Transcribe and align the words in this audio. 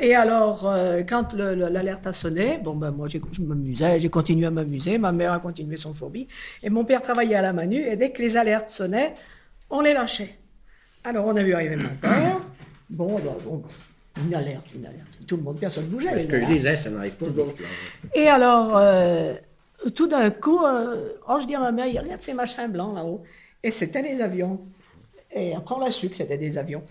Et 0.00 0.12
alors, 0.16 0.66
euh, 0.66 1.04
quand 1.08 1.34
le- 1.34 1.54
le- 1.54 1.68
l'alerte 1.68 2.04
a 2.08 2.12
sonné, 2.12 2.58
bon 2.58 2.74
ben 2.74 2.90
moi 2.90 3.06
je 3.06 3.18
m'amusais, 3.42 4.00
j'ai 4.00 4.10
continué 4.10 4.46
à 4.46 4.50
m'amuser, 4.50 4.98
ma 4.98 5.12
mère 5.12 5.32
a 5.32 5.38
continué 5.38 5.76
son 5.76 5.94
phobie, 5.94 6.26
et 6.64 6.68
mon 6.68 6.84
père 6.84 7.00
travaillait 7.00 7.36
à 7.36 7.42
la 7.42 7.52
Manu, 7.52 7.76
et 7.80 7.94
dès 7.94 8.10
que 8.10 8.20
les 8.20 8.36
alertes 8.36 8.70
sonnaient, 8.70 9.14
on 9.70 9.80
les 9.80 9.94
lâchait. 9.94 10.34
Alors 11.04 11.26
on 11.26 11.36
a 11.36 11.42
vu 11.44 11.54
arriver 11.54 11.76
mon 11.76 11.94
père, 12.00 12.40
bon, 12.90 13.14
ben, 13.20 13.36
bon, 13.44 13.62
une 14.26 14.34
alerte, 14.34 14.66
une 14.74 14.84
alerte, 14.84 15.06
tout 15.28 15.36
le 15.36 15.42
monde, 15.44 15.60
personne 15.60 15.84
ne 15.84 15.90
bougeait. 15.90 16.10
Ce 16.10 16.16
les 16.16 16.26
que 16.26 16.40
je 16.40 16.46
disais, 16.46 16.76
ça 16.76 16.90
n'arrive 16.90 17.12
pas. 17.14 17.26
Et 18.16 18.26
alors, 18.26 18.76
euh, 18.76 19.34
tout 19.94 20.08
d'un 20.08 20.28
coup, 20.30 20.58
euh, 20.64 21.10
oh, 21.28 21.38
je 21.40 21.46
dis 21.46 21.54
à 21.54 21.60
ma 21.60 21.70
mère, 21.70 21.86
regarde 21.86 22.20
ces 22.20 22.34
machins 22.34 22.66
blancs 22.66 22.96
là-haut. 22.96 23.22
Et 23.62 23.70
c'était 23.70 24.02
des 24.02 24.20
avions. 24.20 24.60
Et 25.32 25.54
après, 25.54 25.74
on 25.76 25.78
l'a 25.80 25.90
su 25.90 26.08
que 26.08 26.16
c'était 26.16 26.38
des 26.38 26.58
avions. 26.58 26.82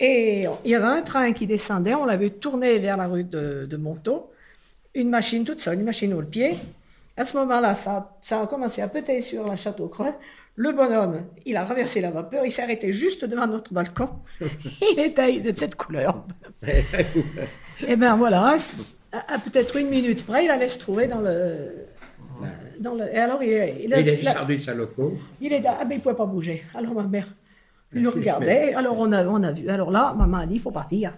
Et 0.00 0.46
il 0.64 0.70
y 0.70 0.74
avait 0.74 0.86
un 0.86 1.02
train 1.02 1.32
qui 1.32 1.46
descendait, 1.46 1.94
on 1.94 2.04
l'avait 2.04 2.30
tourné 2.30 2.78
vers 2.78 2.96
la 2.96 3.06
rue 3.06 3.24
de, 3.24 3.66
de 3.68 3.76
Montaut, 3.76 4.30
une 4.94 5.08
machine 5.08 5.44
toute 5.44 5.60
seule, 5.60 5.78
une 5.78 5.84
machine 5.84 6.12
au 6.14 6.22
pied. 6.22 6.56
À 7.16 7.24
ce 7.24 7.36
moment-là, 7.38 7.74
ça, 7.74 8.16
ça 8.20 8.40
a 8.42 8.46
commencé 8.46 8.82
à 8.82 8.88
péter 8.88 9.20
sur 9.20 9.46
la 9.46 9.54
château 9.56 9.86
creux. 9.88 10.12
Le 10.56 10.72
bonhomme, 10.72 11.22
il 11.46 11.56
a 11.56 11.64
traversé 11.64 12.00
la 12.00 12.10
vapeur, 12.10 12.44
il 12.44 12.50
s'est 12.50 12.62
arrêté 12.62 12.92
juste 12.92 13.24
devant 13.24 13.46
notre 13.46 13.72
balcon. 13.72 14.08
il 14.40 14.98
était 15.00 15.40
de 15.40 15.56
cette 15.56 15.74
couleur. 15.76 16.24
Et 17.86 17.96
bien 17.96 18.16
voilà, 18.16 18.56
à, 19.12 19.34
à 19.34 19.38
peut-être 19.38 19.76
une 19.76 19.88
minute 19.88 20.24
près, 20.26 20.44
il 20.44 20.50
allait 20.50 20.68
se 20.68 20.78
trouver 20.78 21.06
dans 21.06 21.20
le. 21.20 21.86
Dans 22.80 22.94
le 22.94 23.04
et 23.12 23.18
alors, 23.18 23.42
il, 23.42 23.52
est- 23.52 23.76
il, 23.84 23.84
Il 23.84 24.08
est 24.08 24.16
descendu 24.16 24.56
de 24.56 24.62
sa 24.62 24.74
loco. 24.74 25.16
il 25.40 25.52
est 25.52 25.62
ah, 25.66 25.84
ben, 25.84 25.92
il 25.92 25.96
ne 25.98 26.02
pouvait 26.02 26.14
pas 26.16 26.26
bouger. 26.26 26.64
Alors 26.74 26.94
ma 26.94 27.04
mère 27.04 27.26
nous 28.02 28.10
regardait. 28.10 28.74
Alors 28.76 28.98
on 28.98 29.12
a, 29.12 29.26
on 29.26 29.42
a 29.42 29.52
vu. 29.52 29.68
Alors 29.68 29.90
là, 29.90 30.14
maman 30.16 30.38
a 30.38 30.46
dit 30.46 30.54
il 30.54 30.60
faut 30.60 30.70
partir. 30.70 31.12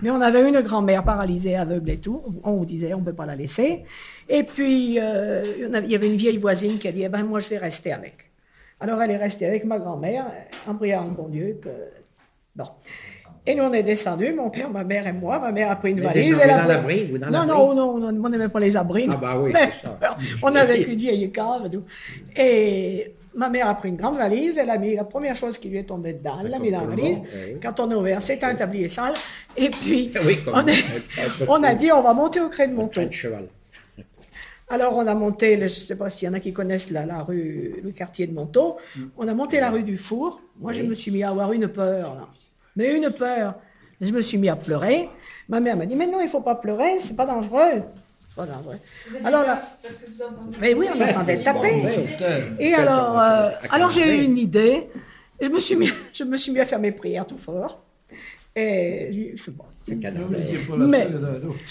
Mais 0.00 0.10
on 0.10 0.22
avait 0.22 0.48
une 0.48 0.60
grand-mère 0.62 1.04
paralysée, 1.04 1.54
aveugle 1.54 1.90
et 1.90 1.98
tout. 1.98 2.22
On 2.44 2.64
disait 2.64 2.94
on 2.94 3.00
ne 3.00 3.04
peut 3.04 3.12
pas 3.12 3.26
la 3.26 3.36
laisser. 3.36 3.84
Et 4.28 4.42
puis 4.42 4.98
euh, 4.98 5.42
il 5.58 5.90
y 5.90 5.94
avait 5.94 6.08
une 6.08 6.16
vieille 6.16 6.38
voisine 6.38 6.78
qui 6.78 6.88
a 6.88 6.92
dit 6.92 7.02
eh 7.02 7.08
ben, 7.08 7.22
moi 7.24 7.40
je 7.40 7.48
vais 7.48 7.58
rester 7.58 7.92
avec. 7.92 8.30
Alors 8.80 9.00
elle 9.02 9.10
est 9.10 9.16
restée 9.16 9.46
avec 9.46 9.64
ma 9.64 9.78
grand-mère 9.78 10.26
en 10.66 10.74
priant 10.74 11.04
le 11.04 11.14
bon 11.14 11.28
Dieu 11.28 11.58
que. 11.60 11.68
Bon. 12.54 12.64
Et 13.44 13.54
nous 13.56 13.64
on 13.64 13.72
est 13.72 13.82
descendus, 13.82 14.32
mon 14.32 14.50
père, 14.50 14.70
ma 14.70 14.84
mère 14.84 15.04
et 15.06 15.12
moi. 15.12 15.38
Ma 15.40 15.50
mère 15.50 15.70
a 15.70 15.76
pris 15.76 15.90
une 15.90 15.96
Mais 16.00 16.06
valise. 16.06 16.38
elle 16.40 16.50
a 16.50 16.58
dans 16.58 16.60
pris- 16.60 16.68
l'abri 16.68 17.10
ou 17.12 17.18
dans 17.18 17.26
non, 17.26 17.32
l'abri? 17.40 17.48
non, 17.48 17.74
non, 17.74 18.12
non, 18.12 18.22
on 18.24 18.28
n'aimait 18.28 18.48
pas 18.48 18.60
les 18.60 18.76
abris. 18.76 19.08
Ah 19.10 19.16
bah 19.20 19.34
oui, 19.40 19.50
Mais, 19.52 19.70
c'est 19.80 19.86
ça. 19.86 19.98
on 20.42 20.54
avait 20.54 20.82
une 20.92 20.94
vieille 20.96 21.32
cave 21.32 21.66
et 21.66 21.70
tout. 21.70 21.82
Et 22.36 23.14
ma 23.34 23.48
mère 23.48 23.66
a 23.68 23.74
pris 23.74 23.88
une 23.88 23.96
grande 23.96 24.16
valise, 24.16 24.58
elle 24.58 24.70
a 24.70 24.78
mis 24.78 24.94
la 24.94 25.02
première 25.04 25.34
chose 25.34 25.58
qui 25.58 25.70
lui 25.70 25.78
est 25.78 25.84
tombée 25.84 26.12
dedans, 26.12 26.38
elle 26.44 26.50
l'a 26.50 26.58
mis 26.60 26.70
dans 26.70 26.82
la 26.82 26.86
valise. 26.86 27.20
oui. 27.20 27.56
Quand 27.60 27.80
on 27.80 27.90
a 27.90 27.96
ouvert, 27.96 28.22
c'était 28.22 28.46
un 28.46 28.54
tablier 28.54 28.88
sale. 28.88 29.14
Et 29.56 29.70
puis, 29.70 30.12
Oui, 30.24 30.38
on, 30.46 30.66
est- 30.68 31.66
a 31.66 31.74
dit, 31.74 31.90
on 31.90 32.02
va 32.02 32.14
monter 32.14 32.40
au 32.40 32.48
cré 32.48 32.68
de 32.68 32.74
de 32.76 33.12
cheval. 33.12 33.46
Alors, 34.72 34.96
on 34.96 35.06
a 35.06 35.14
monté, 35.14 35.56
le- 35.56 35.68
je 35.68 35.74
ne 35.74 35.84
sais 35.88 35.96
pas 35.96 36.08
s'il 36.10 36.26
y 36.26 36.30
en 36.30 36.34
a 36.34 36.40
qui 36.40 36.52
connaissent 36.52 36.90
la, 36.90 37.04
la 37.06 37.22
rue, 37.22 37.80
le 37.84 37.90
quartier 37.92 38.26
de 38.26 38.32
Montaut. 38.34 38.76
On 39.18 39.28
a 39.28 39.34
monté 39.34 39.60
la 39.60 39.70
rue 39.70 39.82
du 39.82 39.96
Four. 39.96 40.40
Moi, 40.58 40.72
je 40.72 40.82
me 40.82 40.94
suis 40.94 41.10
mis 41.10 41.22
à 41.22 41.30
avoir 41.30 41.52
une 41.52 41.68
peur, 41.68 42.14
là. 42.14 42.26
Mais 42.76 42.96
une 42.96 43.10
peur. 43.10 43.54
Je 44.00 44.10
me 44.12 44.20
suis 44.20 44.38
mis 44.38 44.48
à 44.48 44.56
pleurer. 44.56 45.08
Ma 45.48 45.60
mère 45.60 45.76
m'a 45.76 45.86
dit, 45.86 45.94
mais 45.94 46.06
non, 46.06 46.20
il 46.20 46.24
ne 46.24 46.28
faut 46.30 46.40
pas 46.40 46.54
pleurer, 46.56 46.98
c'est 46.98 47.14
pas 47.16 47.26
dangereux. 47.26 47.82
C'est 48.28 48.36
pas 48.36 48.46
dangereux. 48.46 48.76
Alors 49.24 49.42
là, 49.42 49.62
Parce 49.82 49.98
que 49.98 50.10
vous 50.10 50.22
entendez. 50.22 50.58
mais 50.60 50.74
oui, 50.74 50.86
on 50.96 51.00
entendait 51.02 51.42
taper. 51.42 51.82
Et 52.58 52.72
alors, 52.74 53.20
euh, 53.20 53.50
alors 53.70 53.90
j'ai 53.90 54.06
eu 54.20 54.22
une 54.24 54.38
idée. 54.38 54.88
Je 55.40 55.48
me 55.48 55.60
suis 55.60 55.76
mis, 55.76 55.90
je 56.12 56.24
me 56.24 56.36
suis 56.36 56.50
mis 56.50 56.60
à 56.60 56.66
faire 56.66 56.78
mes 56.80 56.92
prières 56.92 57.26
tout 57.26 57.36
fort. 57.36 57.82
Et 58.54 59.08
je, 59.10 59.36
je 59.36 59.42
sais 59.44 59.50
pas. 59.52 59.64
C'est 59.86 59.98
canon. 59.98 60.28
Mais- 60.86 61.08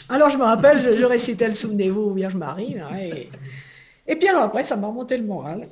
Alors 0.10 0.30
je 0.30 0.38
me 0.38 0.44
rappelle, 0.44 0.80
je, 0.82 0.94
je 0.94 1.06
récitais 1.06 1.48
le 1.48 1.54
Souvenez-vous, 1.54 2.14
Vierge 2.14 2.36
Marie. 2.36 2.74
là, 2.74 2.90
et, 3.00 3.30
et 4.08 4.16
puis 4.16 4.28
alors 4.28 4.44
après, 4.44 4.64
ça 4.64 4.76
m'a 4.76 4.88
remonté 4.88 5.16
le 5.18 5.24
moral. 5.24 5.68